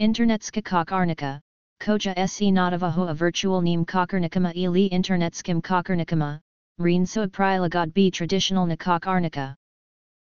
Internetska 0.00 0.62
kokarnika, 0.62 1.40
koja 1.78 2.26
se 2.26 2.50
nadavaho 2.50 3.10
a 3.10 3.12
virtual 3.12 3.60
neem 3.60 3.84
kokarnikama 3.84 4.52
ili 4.54 4.88
internetskim 4.88 5.60
kokarnikama, 5.60 6.40
rinso 6.78 7.28
prilagod 7.28 7.92
b 7.92 8.10
traditional 8.10 8.66
na 8.66 8.76
kokarnika. 8.76 9.54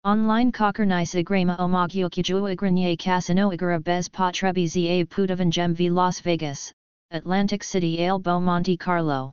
Online 0.05 0.53
kokarnisa 0.53 1.25
grama 1.25 1.57
omogyokijua 1.59 2.55
igranye 2.55 2.97
casino 2.97 3.51
igara 3.51 3.81
bez 3.83 4.09
potrebi 4.09 4.69
za 4.69 5.05
pudavan 5.07 5.75
v 5.75 5.91
Las 5.91 6.21
Vegas, 6.21 6.73
Atlantic 7.11 7.65
City 7.65 7.97
Beau 8.23 8.41
Monte 8.41 8.77
Carlo. 8.77 9.33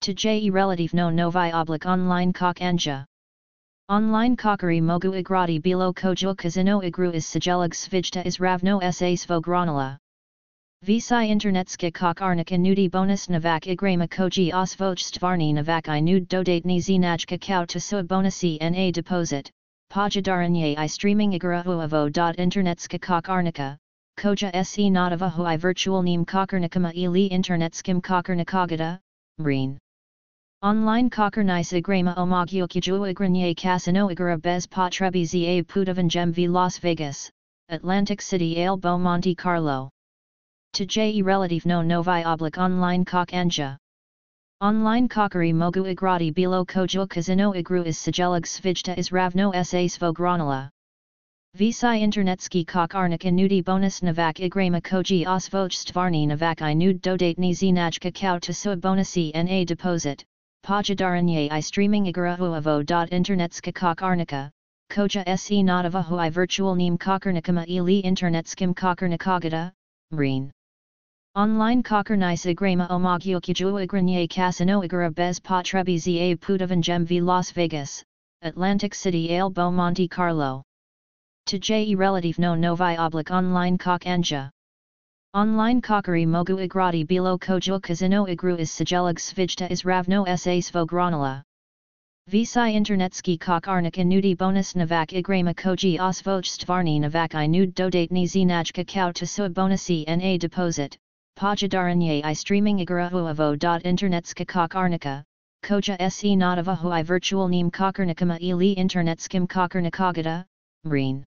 To 0.00 0.12
je 0.12 0.50
relative 0.50 0.94
no 0.94 1.10
novi 1.10 1.52
oblik 1.52 1.84
online 1.84 2.32
kok 2.32 2.62
anja. 2.62 3.04
Online 3.88 4.36
kokari 4.36 4.80
mogu 4.80 5.14
igrati 5.14 5.58
bilo 5.60 5.92
kojo 5.92 6.34
kazino 6.34 6.82
igru 6.82 7.12
is 7.14 7.26
sijelag 7.26 7.74
svijta 7.74 8.22
is 8.22 8.38
ravno 8.40 8.80
sa 8.80 9.16
svogranala. 9.16 9.98
Visai 10.82 11.30
internetske 11.30 11.90
kok 11.90 12.22
arnika 12.22 12.56
nudi 12.56 12.88
bonus 12.88 13.28
navak 13.28 13.66
igrama 13.66 14.06
koji 14.06 14.52
osvoj 14.54 14.96
stvarni 14.96 15.52
navak 15.52 15.88
i 15.88 16.00
nud 16.00 16.28
dodatni 16.28 16.80
zinaj 16.80 17.26
kakao 17.26 17.66
to 17.66 17.80
su 17.80 18.02
bonasi 18.02 18.58
na 18.60 18.90
deposit, 18.92 19.50
pojadaranye 19.90 20.76
i 20.84 20.88
streaming 20.88 21.34
igra 21.34 21.62
uavo.internetska 21.66 22.98
kok 22.98 23.28
arnika, 23.28 23.76
koja 24.22 24.64
se 24.64 24.90
nadavahu 24.90 25.42
i 25.54 25.56
virtual 25.56 26.02
neem 26.02 26.24
kokarnikama 26.24 26.92
ili 26.94 27.26
internetskim 27.26 28.00
kokarnikagata, 28.00 28.98
reen. 29.38 29.78
Online 30.64 31.10
kokarnisa 31.10 31.82
grama 31.82 32.14
omogyokijua 32.14 33.12
igranye 33.12 33.52
casino 33.56 34.08
igara 34.12 34.40
bez 34.40 34.64
potrebi 34.64 35.24
za 35.26 35.64
pudavan 35.64 36.32
v 36.32 36.46
Las 36.46 36.78
Vegas, 36.78 37.28
Atlantic 37.68 38.20
City 38.20 38.54
Beau 38.80 38.96
Monte 38.96 39.34
Carlo. 39.34 39.90
To 40.74 40.84
je 40.84 41.20
relative 41.24 41.66
no 41.66 41.82
novi 41.82 42.22
oblik 42.22 42.58
online 42.58 43.04
kok 43.04 43.32
anja. 43.32 43.76
Online 44.60 45.08
kokari 45.08 45.52
mogu 45.52 45.84
igrati 45.84 46.32
bilo 46.32 46.64
kojo 46.64 47.08
kazino 47.08 47.52
igru 47.56 47.84
is 47.84 47.98
sijelag 47.98 48.46
svijta 48.46 48.96
is 48.96 49.10
ravno 49.10 49.50
sa 49.64 49.88
svogranala. 49.88 50.70
Visai 51.56 52.02
internetski 52.02 52.64
kok 52.64 52.94
arnik 52.94 53.24
nudi 53.24 53.64
bonus 53.64 54.00
navak 54.00 54.38
igrama 54.38 54.80
koji 54.80 55.26
osvoj 55.26 55.70
stvarni 55.70 56.26
navak 56.28 56.60
i 56.60 56.74
nud 56.74 57.00
dodatni 57.00 57.52
zinaj 57.52 57.98
kakao 57.98 58.38
to 58.38 58.52
su 58.52 58.76
bonasi 58.76 59.32
na 59.34 59.64
deposit, 59.64 60.24
Pojadaranye 60.62 61.48
i 61.50 61.60
streaming 61.60 62.06
igarahuavo.internetska 62.06 63.72
kokarnika, 63.72 64.50
koja 64.90 65.36
se 65.36 65.62
nadavahu 65.62 66.18
i 66.18 66.30
virtual 66.30 66.76
neem 66.76 66.96
kokarnikama 66.98 67.64
ili 67.66 68.02
internetskim 68.02 68.74
kokarnikagata, 68.74 69.72
reen. 70.12 70.50
Online 71.34 71.82
kokarnisa 71.82 72.54
grama 72.54 72.86
omogyokijua 72.90 73.86
igranye 73.86 74.28
casino 74.28 74.82
igara 74.84 75.10
bez 75.10 75.40
potrebi 75.40 75.98
za 75.98 76.36
pudavan 76.36 77.06
v 77.06 77.20
Las 77.20 77.50
Vegas, 77.52 78.04
Atlantic 78.42 78.94
City 78.94 79.30
ale 79.30 79.50
Monte 79.72 80.06
Carlo. 80.08 80.62
To 81.46 81.56
je 81.56 81.96
relative 81.96 82.38
no 82.38 82.54
novi 82.54 82.96
oblik 82.96 83.30
online 83.30 83.78
kok 83.78 84.06
anja. 84.06 84.50
Online 85.34 85.80
kokari 85.80 86.26
mogu 86.26 86.60
igrati 86.60 87.06
bilo 87.06 87.38
kojo 87.38 87.80
kazino 87.80 88.26
igru 88.28 88.58
is 88.58 88.70
sijelag 88.70 89.18
svijta 89.20 89.66
is 89.70 89.82
ravno 89.84 90.26
sa 90.36 90.60
svogranala. 90.60 91.42
Visai 92.26 92.74
internetski 92.74 93.38
kok 93.38 93.68
arnik 93.68 93.96
nudi 93.96 94.36
bonus 94.36 94.74
navak 94.74 95.12
igrama 95.12 95.54
koji 95.54 95.98
osvoj 96.00 96.42
stvarni 96.42 97.00
navak 97.00 97.34
i 97.34 97.48
nud 97.48 97.74
dodatni 97.74 98.26
zinaj 98.26 98.72
kakao 98.74 99.12
to 99.12 99.26
su 99.26 99.48
bonasi 99.48 100.04
na 100.06 100.38
deposit, 100.38 100.98
pojadaranye 101.40 102.20
i 102.20 102.34
streaming 102.34 102.80
igarahuavo.internetska 102.80 104.44
kok 104.44 104.74
arnika, 104.74 105.24
koja 105.66 106.10
se 106.10 106.36
nadavahu 106.36 106.92
i 106.92 107.02
virtual 107.02 107.48
neem 107.48 107.70
kokarnikama 107.70 108.38
ili 108.38 108.72
internetskim 108.72 109.46
kokarnikagata, 109.46 110.44
reen. 110.84 111.24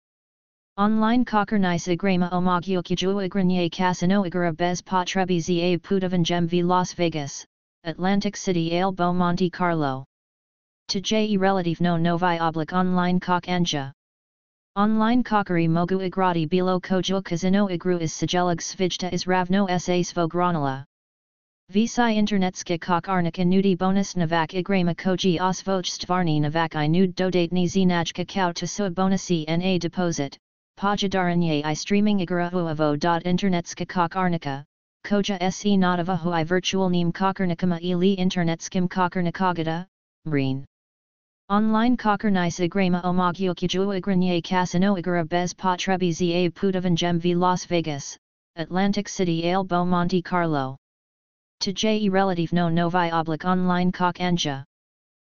Online 0.78 1.26
kokarnisa 1.26 1.98
grama 1.98 2.30
omogyokijua 2.32 3.28
igranye 3.28 3.70
casino 3.70 4.24
igara 4.26 4.56
bez 4.56 4.82
potrebi 4.82 5.40
za 5.40 5.78
pudavan 5.80 6.24
v 6.48 6.64
Las 6.64 6.94
Vegas, 6.94 7.46
Atlantic 7.84 8.38
City 8.38 8.72
ale 8.72 9.14
Monte 9.14 9.50
Carlo. 9.50 10.06
To 10.88 11.00
je 11.00 11.38
relative 11.38 11.82
no 11.82 11.98
novi 11.98 12.40
oblik 12.40 12.72
online 12.72 13.20
kok 13.20 13.50
anja. 13.50 13.92
Online 14.78 15.24
kokari 15.24 15.68
mogu 15.68 16.02
igrati 16.02 16.48
bilo 16.48 16.80
kojo 16.80 17.22
kazino 17.22 17.68
igru 17.70 18.02
is 18.02 18.14
sijelag 18.14 18.62
svijta 18.62 19.14
is 19.14 19.28
ravno 19.28 19.68
sa 19.78 20.02
svogranala. 20.02 20.86
Visai 21.70 22.16
internetske 22.16 22.80
kok 22.80 23.10
arnika 23.10 23.44
nudi 23.44 23.76
bonus 23.76 24.16
navak 24.16 24.54
igrama 24.54 24.96
koji 24.96 25.38
osvoj 25.42 25.84
stvarni 25.84 26.40
navak 26.40 26.76
i 26.76 26.88
nud 26.88 27.14
dodatni 27.14 27.68
zinaj 27.68 28.14
kakao 28.14 28.54
to 28.54 28.68
su 28.68 28.90
bonasi 28.90 29.46
na 29.48 29.78
deposit, 29.78 30.38
Pojadaranye 30.82 31.64
i 31.64 31.76
streaming 31.76 32.22
igarahuavo.internetska 32.22 33.86
kokarnika, 33.86 34.64
koja 35.06 35.52
se 35.52 35.78
nadavahu 35.78 36.34
i 36.34 36.44
virtual 36.44 36.90
neem 36.90 37.12
kokarnikama 37.12 37.78
ili 37.80 38.16
internetskim 38.16 38.90
kokarnikagata, 38.90 39.86
reen. 40.26 40.66
Online 41.50 41.96
kokarnisa 41.96 42.68
grama 42.68 43.02
omogyokijua 43.04 44.02
igranye 44.02 44.42
casino 44.42 44.98
igara 44.98 45.24
bez 45.24 45.54
potrebi 45.54 46.12
za 46.12 46.50
pudavan 46.50 47.20
v 47.20 47.36
Las 47.36 47.66
Vegas, 47.66 48.18
Atlantic 48.56 49.08
City 49.08 49.54
ale 49.54 49.86
Monte 49.86 50.24
Carlo. 50.24 50.78
To 51.60 51.72
je 51.72 52.10
relative 52.10 52.54
no 52.54 52.70
novi 52.70 53.12
oblik 53.12 53.46
online 53.46 53.92
kok 53.92 54.20
anja. 54.20 54.66